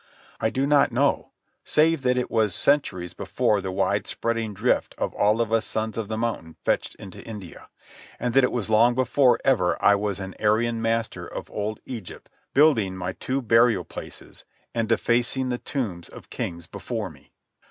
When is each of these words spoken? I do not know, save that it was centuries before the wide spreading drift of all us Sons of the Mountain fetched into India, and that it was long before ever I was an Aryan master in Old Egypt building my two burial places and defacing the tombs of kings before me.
I 0.39 0.49
do 0.49 0.65
not 0.65 0.91
know, 0.91 1.29
save 1.63 2.01
that 2.01 2.17
it 2.17 2.31
was 2.31 2.55
centuries 2.55 3.13
before 3.13 3.61
the 3.61 3.71
wide 3.71 4.07
spreading 4.07 4.51
drift 4.51 4.95
of 4.97 5.13
all 5.13 5.39
us 5.53 5.63
Sons 5.63 5.95
of 5.95 6.07
the 6.07 6.17
Mountain 6.17 6.55
fetched 6.65 6.95
into 6.95 7.23
India, 7.23 7.69
and 8.19 8.33
that 8.33 8.43
it 8.43 8.51
was 8.51 8.67
long 8.67 8.95
before 8.95 9.37
ever 9.45 9.77
I 9.79 9.93
was 9.93 10.19
an 10.19 10.33
Aryan 10.39 10.81
master 10.81 11.27
in 11.27 11.43
Old 11.49 11.81
Egypt 11.85 12.31
building 12.55 12.97
my 12.97 13.11
two 13.13 13.43
burial 13.43 13.83
places 13.85 14.43
and 14.73 14.89
defacing 14.89 15.49
the 15.49 15.59
tombs 15.59 16.09
of 16.09 16.31
kings 16.31 16.65
before 16.65 17.11
me. 17.11 17.31